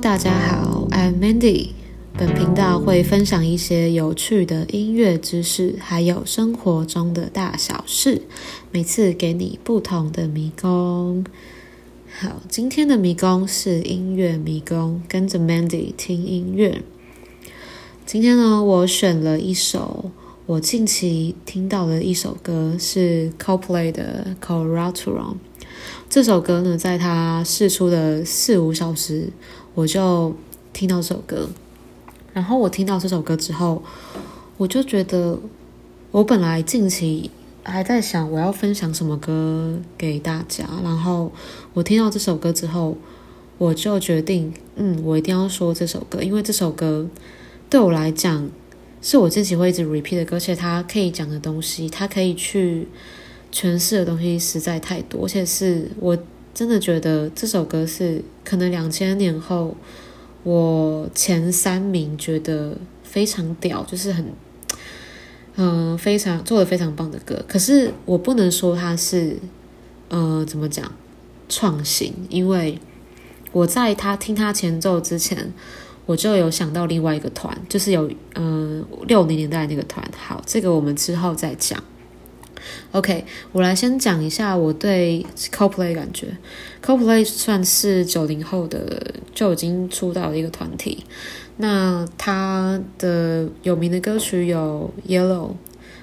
[0.00, 1.70] 大家好，I'm Mandy。
[2.16, 8.22] 本频道会分享一些有趣的音乐知识，还有生活中的大小事，
[8.70, 11.24] 每次给你不同的迷宫。
[12.20, 16.80] 好，今天的迷宫是音乐迷宫，跟着 Mandy 听音乐。
[18.06, 20.12] 今天呢，我选了一首
[20.46, 24.92] 我近期听到的一首歌，是 Coldplay 的《Colorado》。
[26.08, 29.28] 这首歌呢，在它试出的四五小时，
[29.78, 30.34] 我就
[30.72, 31.48] 听到这首歌。
[32.32, 33.80] 然后我听到这首歌之后，
[34.56, 35.38] 我就觉得，
[36.10, 37.30] 我本来近期
[37.62, 40.68] 还在想我要分享什么歌给大家。
[40.82, 41.30] 然后
[41.74, 42.96] 我听到这首歌之后，
[43.56, 47.08] 我就决定，嗯，我一定要说这首歌，因为这首歌
[47.70, 48.50] 对我来讲，
[49.00, 52.88] 是我近期会一直 repeat 的歌，而且它可以讲的东西，它可以去。
[53.50, 56.14] 诠释的东西实在太多，而且是我
[56.58, 59.76] 真的觉得这首歌是可能两千年后
[60.42, 64.32] 我前三名觉得非常屌，就是很
[65.54, 67.44] 嗯非常做的非常棒的歌。
[67.46, 69.36] 可是我不能说它是
[70.08, 70.90] 呃怎么讲
[71.48, 72.76] 创新，因为
[73.52, 75.52] 我在他听他前奏之前，
[76.06, 80.04] 我就有想到另外一个团，就是有嗯六零年代那个团。
[80.16, 81.80] 好，这个我们之后再讲。
[82.92, 86.36] OK，我来先讲一下我对 CoPlay 感觉。
[86.84, 91.04] CoPlay 算是九零后的就已经出道的一个团体。
[91.58, 95.50] 那他的有名的歌曲有 Yellow，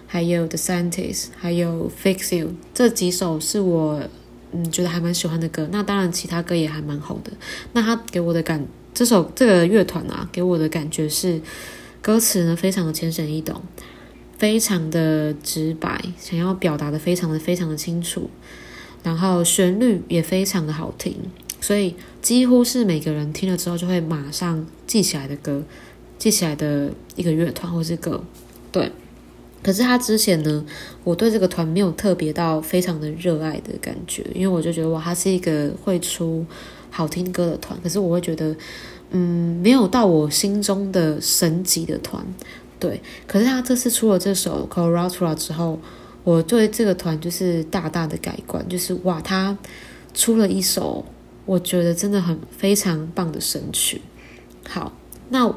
[0.06, 4.02] 还有 The Scientist，还有 Fix You 这几首是我
[4.52, 5.68] 嗯觉得还蛮喜欢的歌。
[5.72, 7.32] 那当然其他歌也还蛮红的。
[7.72, 11.42] 那他给我的感，这首这个乐团啊，给我的感觉是
[12.02, 13.62] 歌词呢非常的浅显易懂。
[14.38, 18.30] 非常的直白，想要表达的非常的非常的清楚，
[19.04, 21.16] 然后旋律也非常的好听，
[21.62, 25.64] 所以几乎是每个人听了之后就会马上记起来的歌，
[26.18, 28.24] 记起来的一个乐团或是歌，
[28.72, 28.92] 对。
[29.64, 30.64] 可是他之前呢，
[31.04, 36.46] 我对这个团没有特别到非常的热爱的感觉，因为我就觉得哇，他是一个会出
[36.92, 38.56] 好听歌的团，可是我会觉得，
[39.10, 42.24] 嗯，没有到我心中的神级的团。
[42.78, 45.80] 对，可是他这次出了这首《Colorado》之后，
[46.26, 49.58] 我对这个团就是大大的改观，就是哇，他
[50.14, 51.06] 出了一首
[51.46, 54.02] 我觉得真的很非常棒的神曲。
[54.68, 54.92] 好，
[55.30, 55.52] 那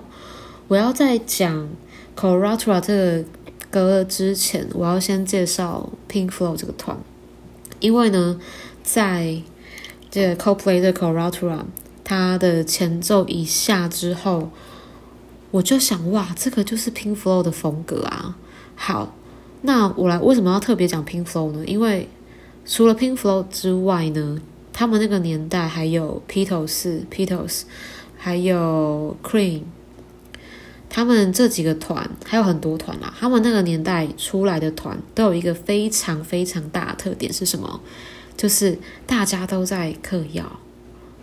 [0.68, 1.68] 我要在讲
[2.20, 3.24] 《Colorado》这个
[3.68, 6.96] 歌之前，我要先介绍 Pink Floyd 这个团，
[7.80, 8.40] 因为呢，
[8.84, 9.42] 在
[10.08, 11.32] 这个 Coldplay 的《Colorado》
[12.04, 14.50] 它的前奏一下之后。
[15.50, 18.36] 我就想，哇，这个就是 Pink Floyd 的风格啊！
[18.74, 19.14] 好，
[19.62, 21.64] 那我来为什么要特别讲 Pink Floyd 呢？
[21.64, 22.08] 因为
[22.66, 24.38] 除了 Pink Floyd 之外呢，
[24.72, 27.64] 他们那个年代还有披头士、披头士，
[28.18, 29.62] 还有 Cream，
[30.90, 33.14] 他们这几个团还有很多团啦。
[33.18, 37.80] 他们那个年代出来的团都有一个非常非常大的特点是什么？
[38.36, 40.44] 就是大家都在嗑药，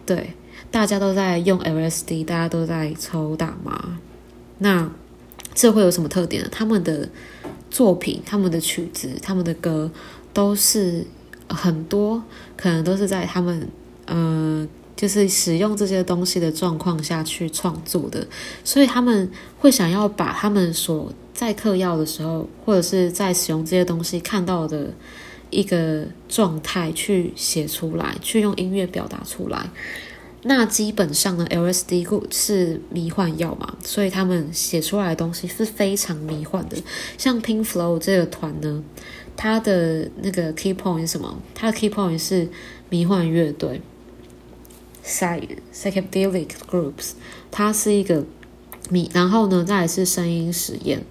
[0.06, 0.34] 对，
[0.72, 4.00] 大家都在用 LSD，大家都在抽大麻。
[4.58, 4.90] 那
[5.54, 6.50] 这会有什么特点呢？
[6.52, 7.10] 他们的
[7.70, 9.90] 作品、他们的曲子、他们的歌，
[10.34, 11.06] 都是
[11.48, 12.24] 很多
[12.58, 13.68] 可能都是在他们
[14.06, 18.26] 呃，就是使用这些东西的状况下去创作的，
[18.64, 19.30] 所以他们
[19.60, 24.94] 会想要把他们所在嗑药的时候，或者是在使用这些东西看到的
[25.50, 29.70] 一个状态去写出来，去用音乐表达出来。
[30.48, 36.78] 那基本上呢，LSD 是迷幻药嘛，所以他们写出来的东西是非常迷幻的。
[37.18, 38.84] 像 Pink Floyd 这个团呢，
[39.36, 41.42] 它的那个 key point 是什么？
[41.56, 42.48] 它的 key point 是
[42.90, 43.82] 迷幻乐队
[45.04, 47.14] ，psychedelic groups，
[47.50, 48.24] 它是一个
[48.92, 51.04] 迷，然后呢，再来是声音实验，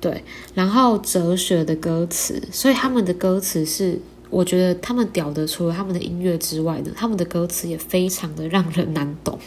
[0.00, 4.00] 对，然后哲学的歌词，所以他们的歌词是。
[4.28, 9.38] 我觉得他们屌的，除了他们的音乐之外呢，他们的歌词也非常的让人难懂，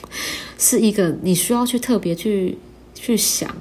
[0.58, 2.58] 是一个你需要去特别去
[2.96, 3.54] 去想，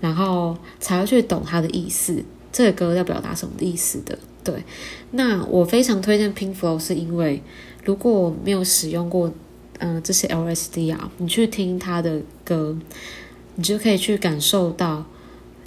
[0.00, 2.24] 然后才会去懂它的意思。
[2.50, 4.18] 这个歌要表达什么意思的？
[4.42, 4.64] 对，
[5.12, 7.42] 那我非常推荐 Pink Floyd，是因为
[7.84, 9.32] 如果没有使用过
[9.78, 12.76] 嗯这些 LSD 啊，你去听他的歌，
[13.54, 15.04] 你就可以去感受到。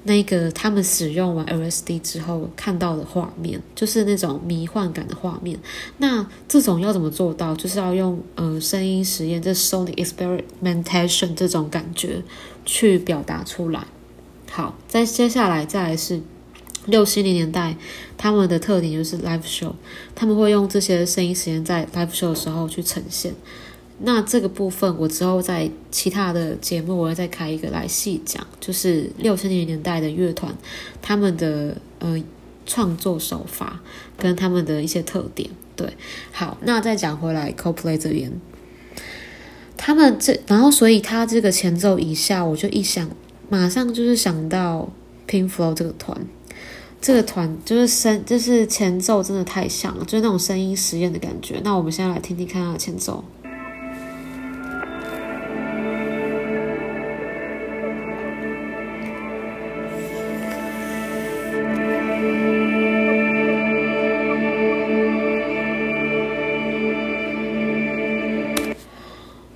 [0.07, 5.60] 那个他们使用完 LSD 之后看到的画面，就是那种迷幻感的画面。
[5.98, 7.56] 那这种要怎么做到？
[7.56, 12.22] 就是要用呃声音实验，这 sonic experimentation 这种感觉
[12.66, 13.88] 去表达出来。
[14.52, 16.22] 好，在接下来再来是
[16.86, 17.75] 六七零年代，
[18.16, 19.74] 他们的特点就是 live show，
[20.13, 23.34] 他们会用这些声音实验在 live show 的时候去呈现。
[24.00, 30.53] 那这个部分我之后在其他的节目我会再开一个来细讲，就是六七零年代的乐团
[31.01, 32.21] 他们的呃
[32.65, 33.80] 创作手法
[34.18, 35.50] 跟他们的一些特点。
[35.75, 35.94] 对，
[36.31, 38.31] 好，那再讲回来，CoPlay 这边，
[39.77, 43.09] 他们这然后所以他这个前奏一下，我就一想，
[43.50, 44.89] 马上就是想到
[45.27, 46.25] Pink Floyd 这个团。
[47.01, 51.62] 这个团就是声，就是前奏真的太像了，就是那种声音实验的感觉。
[51.63, 53.24] 那我们现在来听听看它的前奏。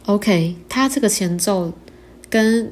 [0.10, 1.72] OK，它这个前奏
[2.32, 2.72] 跟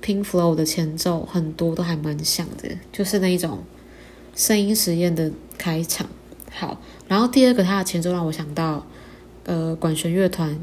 [0.00, 3.64] Pink Floyd 的前奏很多都还蛮像的，就是那一种。
[4.36, 6.08] 声音实验的开场，
[6.52, 8.86] 好，然后第二个，它的前奏让我想到，
[9.44, 10.56] 呃，管弦乐团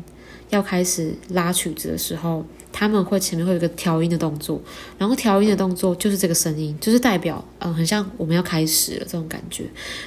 [0.49, 4.59] 要开始拉曲子的时候，他们会前面会有一个调音的动作，
[4.97, 9.65] 然后调音的动作就是这个声音，就是代表，嗯，很像我们要开始了这种感觉。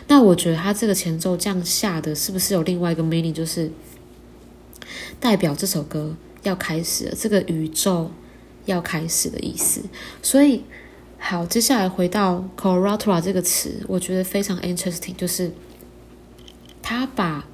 [0.09, 3.71] 那我觉得它这个前奏这样下的是不是有另外一个 meaning，就是
[5.23, 8.11] 代表这首歌要开始了，这个宇宙
[8.67, 9.81] 要开始的意思，
[10.21, 10.65] 所以。
[11.25, 15.53] 好，接下来回到 “corotra” 这个词，我觉得非常 interesting，就是
[16.83, 17.47] 他把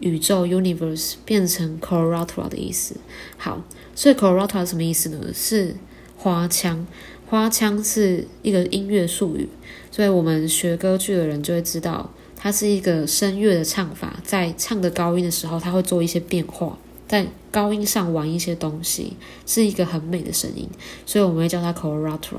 [0.00, 2.96] 宇宙 （universe） 变成 “corotra” 的意思。
[3.36, 3.62] 好，
[3.94, 5.20] 所以 “corotra” 什么意思呢？
[5.34, 5.76] 是
[6.16, 6.86] 花腔，
[7.26, 9.50] 花腔是一个音乐术语，
[9.90, 19.16] 所以我们学歌剧的人就会知道，它是一个声乐的唱法，在唱的高音的时候，它会做一些变化，在高音上玩一些东西，
[19.46, 20.68] 是一个很美的声音，
[21.06, 22.38] 所以我们会叫它 “corotra”。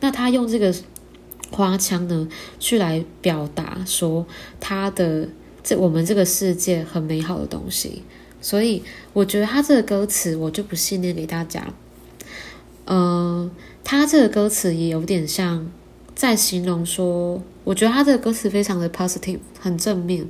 [0.00, 0.74] 那他用这个
[1.50, 4.26] 花腔呢，去来表达说
[4.58, 5.28] 他的
[5.62, 8.02] 这我们这个世界很美好的东西，
[8.40, 8.82] 所以
[9.12, 11.72] 我觉得他这个歌词我就不信念给大家。
[12.86, 13.50] 嗯，
[13.84, 15.70] 他这个歌词也有点像
[16.16, 20.26] 在形容说，我觉得他这个歌词非常的 positive，很正面。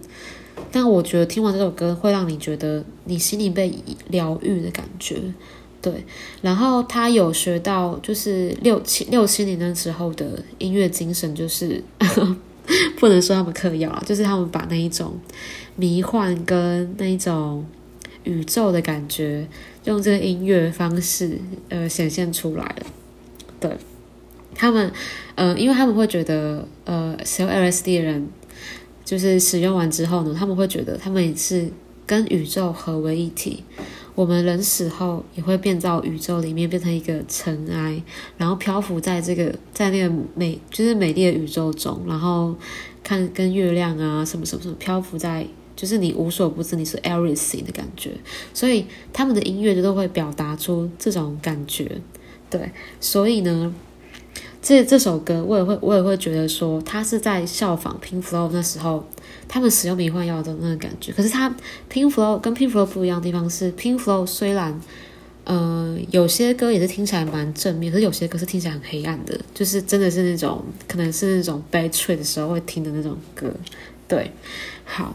[0.70, 3.73] 但我觉得听完这首歌会让你觉得你心里被
[4.09, 5.20] 疗愈的感觉。
[5.81, 5.93] 对，
[6.41, 11.82] 然后他有学到，就是六七六七年的时候的音乐精神，就是
[12.97, 15.19] 不能说他们嗑药啊，就是他们把那一种
[15.75, 17.67] 迷幻跟那一种
[18.23, 19.49] 宇宙的感觉，
[19.82, 21.37] 用这个音乐方式
[21.69, 22.87] 呃显现出来了。
[23.59, 23.76] 对，
[24.55, 24.93] 他们
[25.35, 28.29] 呃，因为他们会觉得呃，使用 LSD 的人，
[29.12, 31.70] 就是使用完之后呢，他们会觉得他们也是
[32.06, 33.62] 跟宇宙合为一体。
[34.14, 38.03] 我们人死后也会变到宇宙里面，变成一个尘埃，
[38.38, 42.56] 然后漂浮在这个在那个美就是美丽的宇宙中，然后
[43.05, 48.12] 看跟月亮啊什么什么什么漂浮在，就是你无所不知，你是 everything 的感觉。
[48.55, 52.00] 所以他们的音乐就都会表达出这种感觉，
[52.49, 52.70] 对。
[52.99, 53.75] 所以呢，
[54.62, 59.05] 这这首歌我也会我也会觉得说，他是在效仿 Pink Floyd 那时候。
[59.49, 61.55] 他们使用迷幻药的那个感觉，可是他
[61.93, 64.81] Pink Flow 跟 Pink Flow 不一样的地方是，Pink Flow 虽然，
[65.44, 73.52] 呃，有些歌也是听起来蛮正面，可是有些歌是听起来很黑暗的，就是真的是那种可能是那种悲催的时候会听的那种歌。
[74.09, 74.31] 对，
[74.87, 75.14] 好。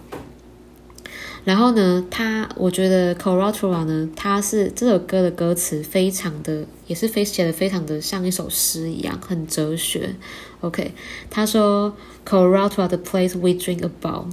[1.48, 10.14] 然后呢，他我觉得 Corotura 呢，他是这首歌的歌词非常的，也是非写的非常的像一首诗一样，很哲学。
[10.60, 10.92] OK，
[11.30, 11.96] 他说
[12.28, 14.26] Corotura the place we dream about，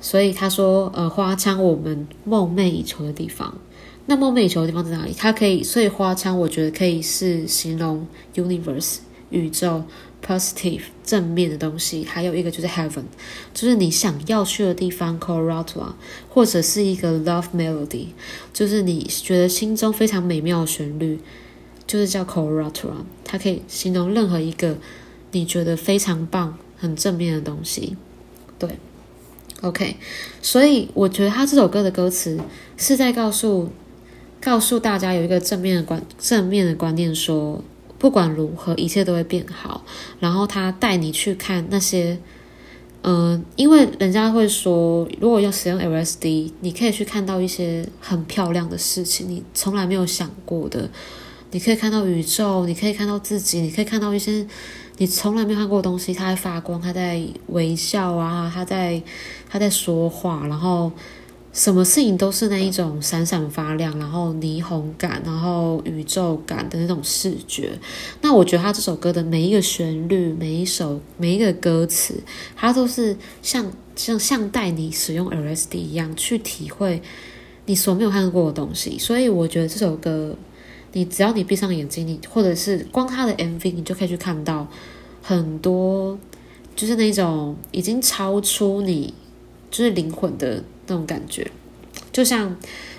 [0.00, 3.58] 所以他说呃花腔我们梦寐以求的地方。
[4.06, 5.12] 那梦寐以求的地方在哪里？
[5.14, 9.84] 它可以，所以花腔我觉得可以是形容 universe 宇宙。
[10.26, 13.04] Positive 正面的东西，还有一个就是 heaven，
[13.54, 15.94] 就是你想要去的地方 c o r a t u a
[16.28, 18.08] 或者是一个 love melody，
[18.52, 21.18] 就是你觉得心中非常美妙的旋律，
[21.86, 24.76] 就是叫 c o r a t u a 它可以形容任何一个
[25.32, 27.96] 你觉得非常棒、很正面的东西。
[28.58, 28.68] 对
[29.62, 29.96] ，OK，
[30.42, 32.38] 所以我觉得他这首歌的歌词
[32.76, 33.70] 是在告诉
[34.40, 37.62] 告诉大家有一个正面的观正面的观念说。
[37.98, 39.84] 不管如何，一切都会变好。
[40.20, 42.18] 然后他带你去看那些，
[43.02, 50.88] 嗯，因为人家会说，如果要使用 LSD，你可以去看到一些很漂亮的事情，你从来没有想过的。
[51.50, 54.46] 你可以看到宇宙，你可以看到自己，你可以看到一些
[54.98, 56.14] 你从来没有看过的东西。
[56.14, 59.02] 它在发光，它在微笑啊，它在
[59.48, 60.92] 它在说话，然后。
[61.58, 67.76] 什么事情都是那一种闪闪发亮，然后霓虹感，然后宇宙感的那种视觉。
[68.20, 72.14] 那我觉得他这首歌的每一个旋律，每一首每一个歌词，
[72.54, 77.02] 它都是像像像带你使用 LSD 一样去体会
[77.66, 78.96] 你所没有看过的东西。
[78.96, 80.36] 所以我觉得这首歌，
[80.92, 84.68] 你只要你闭上眼睛，你或者是光他的 MV，你就可以去看到
[85.20, 86.16] 很多，
[86.76, 89.12] 就是那种已经超出你
[89.70, 91.50] 就是灵魂的那种感觉。
[92.12, 92.56] 就像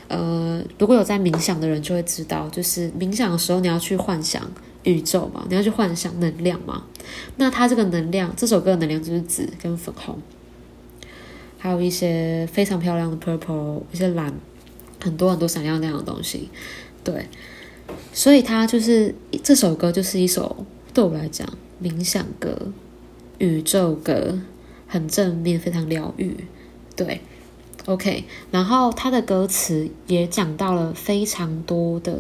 [0.07, 4.49] 呃，如果有在冥想的人就会知道，就是冥想的时候你要去幻想。
[4.83, 6.85] 宇宙嘛，你要去幻想能量嘛？
[7.35, 10.17] 那它这个能量，这首歌的能量就是紫跟粉红，
[11.57, 14.33] 还有一些非常漂亮的 purple，一些蓝，
[15.03, 16.49] 很多很多闪亮亮的东西。
[17.03, 17.27] 对，
[18.13, 21.45] 所以它就是这首歌，就是一首对我来讲
[21.83, 22.71] 冥想歌、
[23.38, 24.39] 宇宙歌，
[24.88, 26.38] 很正面，非常疗愈。
[27.06, 27.22] 对
[27.86, 32.15] ，OK，然后他的歌词也讲到了非常多的，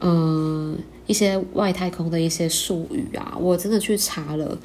[0.00, 0.78] 嗯。
[1.06, 4.56] 一些外太空的一些术语啊，我真的去查了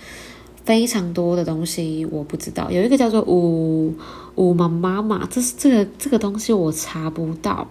[0.63, 3.93] 非常多的东西，我不知道有一个叫做五
[4.35, 7.67] 五妈妈妈，这是这个这个东西我查不到。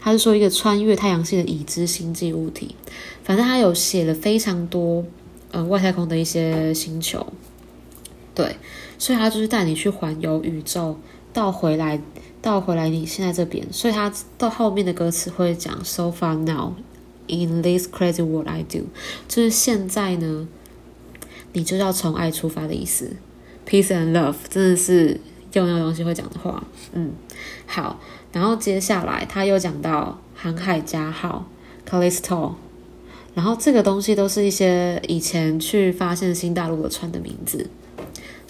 [0.00, 2.74] 他是说一个穿越太阳系的已知星际物体，
[3.22, 5.04] 反正他有写了非常多
[5.50, 7.26] 呃外太空的一些星球，
[8.34, 8.56] 对，
[9.00, 10.94] 所以他就是带你去环游宇宙，
[11.32, 11.98] 到回来
[12.42, 16.74] 到回来你现在这边，所以他到后面的歌词会讲 so far now。
[17.26, 18.86] In this crazy world, I do，
[19.28, 20.48] 就是现在呢，
[21.52, 23.16] 你就要从爱出发的意思。
[23.64, 25.20] Peace and love，真的是
[25.52, 26.62] 用那个东西会讲的话。
[26.92, 27.12] 嗯，
[27.66, 28.00] 好，
[28.32, 31.46] 然后接下来他又讲到航海家号
[31.88, 32.54] Callisto，
[33.32, 37.70] 然后这个东西都是一些以前去发现新大陆的船的名字。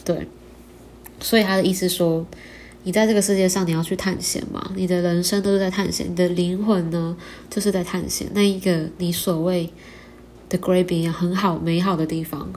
[0.02, 0.26] 对，
[1.20, 2.26] 所以他的意思说。
[2.82, 4.72] 你在这个世界上，你要去探险嘛？
[4.74, 7.14] 你的人生都是在探险，你的灵魂呢，
[7.50, 9.68] 就是在探险那一个你所谓
[10.48, 12.50] 的 Great 很好美好的地方。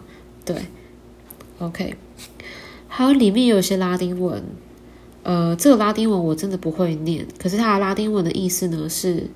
[0.46, 0.56] 对
[1.60, 1.98] ，OK。
[2.88, 4.42] 还有里面有一些拉丁文，
[5.24, 9.30] 呃，这个拉丁文我真的不会念，可是它的拉丁文的意思呢是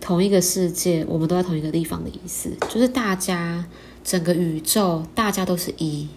[0.00, 3.66] 同一个世界，我们都在同一个地方的意思，就是大家
[4.02, 6.08] 整个宇宙，大家都是一。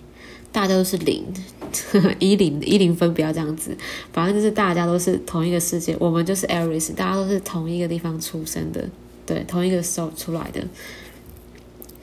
[0.53, 1.25] 大家都是零，
[2.19, 3.75] 一零一零分，不要这样子。
[4.13, 8.88] 反正就是大家都是同一个世界，我们就是 Aries，大家都是同一个地方出生的，
[9.25, 10.63] 对，同一个时候出来的。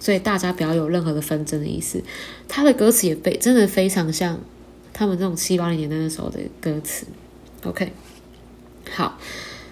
[0.00, 2.02] 所以大家不要有任何的纷争的意思。
[2.49, 4.40] 他的歌词也非真的非常像
[4.92, 7.07] 他们这种七八零年代的时候的歌词。
[7.62, 7.92] OK，
[8.90, 9.19] 好，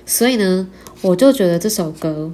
[0.07, 0.69] 所以呢，
[1.03, 2.33] 我就觉得这首歌。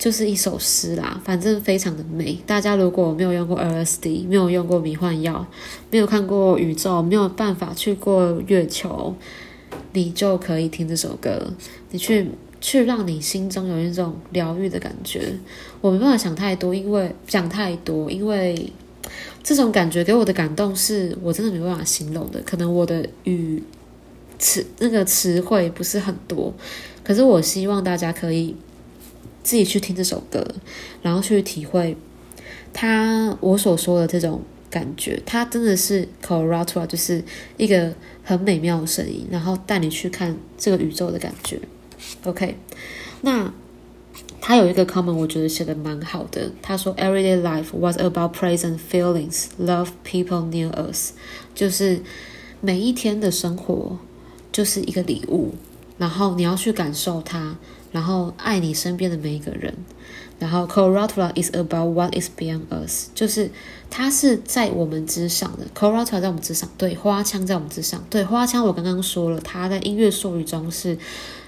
[0.00, 2.34] 就是一首诗啦，反正非常的美。
[2.46, 5.46] 大家如果没有用过 LSD，没有用过迷幻药，
[5.90, 9.14] 没有看过宇宙，没有办法去过月球，
[9.92, 11.52] 你就可以听这首歌，
[11.90, 12.30] 你去
[12.62, 15.34] 去让你心中有一种疗愈的感觉。
[15.82, 18.72] 我没办法想太多，因为讲太多，因为
[19.42, 22.40] 这种感觉给我的感动是我真的没办法形容的。
[22.46, 23.62] 可能我的语
[24.38, 26.54] 词那个词汇不是很多，
[27.04, 28.56] 可是我希望大家可以。
[29.42, 30.46] 自己去听这首歌，
[31.02, 31.96] 然后去体会
[32.72, 35.20] 他我所说的这种感觉。
[35.26, 37.22] 他真的是 c o r a t u a 就是
[37.56, 37.92] 一个
[38.22, 41.58] 很美妙的声音，然后带你去看这个宇宙的感觉。
[42.24, 42.56] OK，
[43.22, 43.52] 那
[44.40, 46.50] 他有一个 comment，我觉得写的蛮好的。
[46.62, 51.12] 他说：“Everyday life was about present feelings, love people near us。”
[51.54, 52.00] 就是
[52.60, 53.98] 每一天的生活
[54.50, 55.54] 就是一个礼物，
[56.00, 57.56] 然后你要去感受它。
[57.92, 59.74] 然后爱你身边的每一个人，
[60.38, 63.50] 然后 c o r a t u a is about what is beyond us，就是
[63.90, 70.96] 它是在我们之上的 c o r a t u a 在我们之上，对，花腔在我们之上，对，花腔我刚刚说了，它在音乐术语中是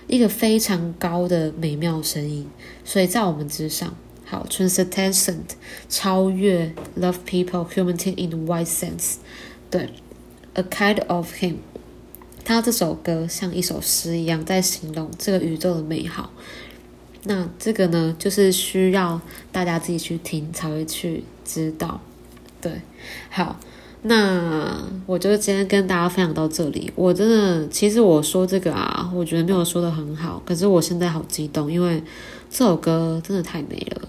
[0.08, 2.50] 一个非常高的美妙声音，
[2.84, 3.94] 所以在我们之上，
[4.24, 5.52] 好，transcendent
[5.88, 9.18] 超越 love people humanity in the wide sense，
[9.70, 9.88] 对
[10.54, 11.58] ，a kind of him。
[12.52, 16.30] 他这首歌像一首诗一样，在形容这个宇宙的美好。
[17.24, 22.00] 那这个呢，就是需要大家自己去听才会去知道。
[22.60, 22.82] 对，
[23.30, 23.58] 好，
[24.02, 26.92] 那我就今天跟大家分享到这里。
[26.94, 32.02] 我真的，其实我说这个啊，我觉得没有说的很好，可是我现在好激动，因为
[32.50, 34.08] 这首歌真的太美了。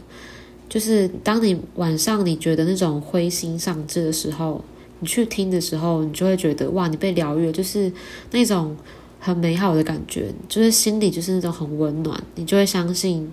[0.67, 4.63] 就是当你晚上你觉得那种灰心丧志的时候。
[5.03, 7.91] 你去听的时候，你就会觉得哇，你被疗愈，就是
[8.31, 8.73] 那种
[9.19, 12.23] 很美好的感觉，就是心里就是那种很温暖。
[12.35, 13.29] 你就会相信，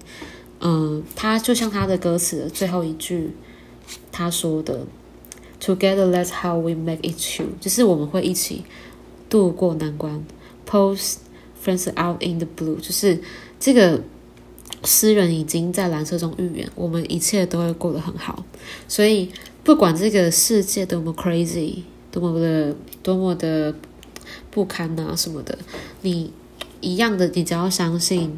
[0.58, 3.30] 嗯，他就像他的歌词的最后一句，
[4.10, 4.84] 他说的
[5.60, 8.64] “Together, that's how we make it true”，就是我们会一起
[9.28, 10.24] 度过难关。
[10.68, 11.18] Post
[11.64, 13.20] friends out in the blue，就是
[13.60, 14.02] 这个
[14.82, 18.44] 诗人已经在蓝色中预言，我们一切都会过得很好。
[18.88, 19.30] 所以。
[19.62, 23.74] 不管这个世界多么 crazy，多么的多么的
[24.50, 25.58] 不堪呐什么的，
[26.02, 26.32] 你
[26.80, 28.36] 一样的，你只要相信，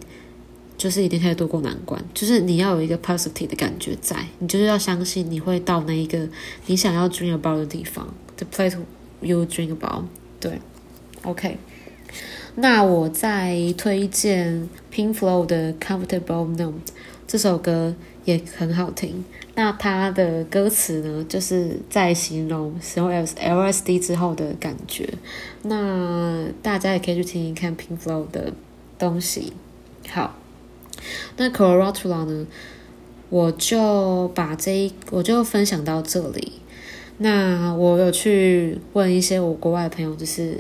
[0.77, 2.03] 就是一定可以度过难关。
[2.13, 6.29] 就是你要有一个 positive 的感觉在，你就是要相信你会到那一个
[6.67, 8.77] 你想要 dream about 的地方，the place
[9.21, 10.05] you dream about。
[10.41, 10.61] 对
[11.23, 11.57] ，OK。
[12.57, 16.75] 那我再推荐 Pink Floyd 的 Comfortable Numb
[17.27, 19.25] 这首歌也很好听。
[19.55, 23.27] 那它的歌词呢，就是在形容使用 L
[23.61, 25.09] LSD 之后的感觉。
[25.63, 28.53] 那大家也可以去听听看 Pink Floyd 的
[28.99, 29.53] 东西。
[30.09, 30.37] 好，
[31.37, 32.47] 那 Corotula 呢，
[33.29, 36.53] 我就把这一我就分享到这里。
[37.19, 40.59] 那我有去问一些我国外的朋友，就是。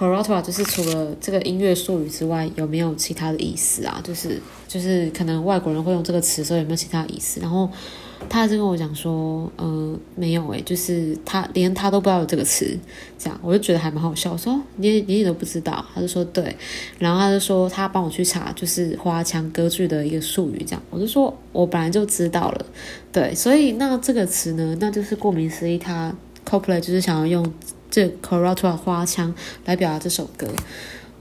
[0.00, 4.00] C o r o t a 就是除了这个音乐术语之外，有没有其他的意思啊？
[4.02, 7.38] 就是就是可能外国人会用这个词的时候，有没有其他意思？
[7.38, 7.68] 然后
[8.26, 12.74] 他还是跟我讲说，嗯，没有诶，就是他连他都不知道有这个词，
[13.18, 14.32] 这样我就觉得还蛮好笑。
[14.32, 15.84] 我说你你都不知道？
[15.94, 16.56] 他就说对，
[16.98, 22.66] 然后他就说他帮我去查，就是花腔歌剧的一个术语，这样我就说我本来就知道了，
[23.12, 26.16] 对，所以那这个词呢，那就是顾名思义，他
[26.48, 27.52] Coplay 就是想要用。
[27.90, 30.46] 这 c o r a t a 花腔来表达这首歌，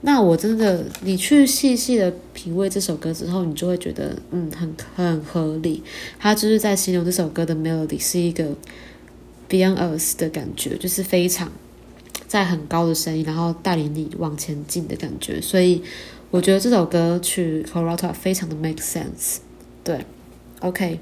[0.02, 5.84] 那我真的，你去细细的品味这首歌之后，你就会觉得，嗯，很很合理。
[6.18, 8.46] 他就是在形容这首歌的 melody 是一个
[9.50, 11.52] beyond us 的感觉，就是非常
[12.28, 15.42] 在很高的声音，然后带领你往前进的感觉。
[15.42, 15.82] 所以
[16.32, 19.40] 我觉得这首歌曲 c o r a t a 非常的 make sense。
[19.84, 20.06] 对
[20.62, 21.00] ，OK。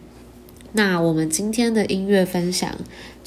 [0.73, 2.75] 那我们今天的音乐分享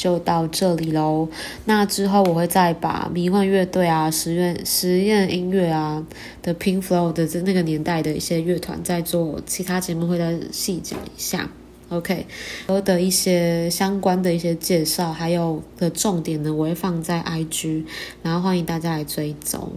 [0.01, 1.29] 就到这里喽。
[1.67, 6.03] 那之后我会再把迷幻乐队啊、实验实验音乐啊
[6.43, 11.51] 的 Pink Floyd 的那个年代的一些乐团，再做其他节目会再细讲一下。
[11.91, 12.25] OK，
[12.69, 17.85] 我的一些相关的一些介绍，还有的重点呢，我会放在 IG，
[18.23, 19.71] 然后欢迎大家来追踪。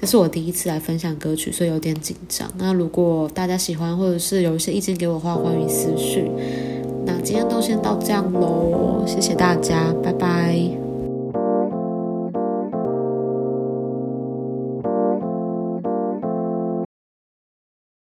[0.00, 2.48] 这是我第一次来分享歌曲，所以有点紧张。
[2.58, 6.30] 那如果大家喜欢，或者是有一些意见给我的话，欢迎私讯。
[7.06, 10.85] 那今天都先到这样喽，谢谢大家，拜拜。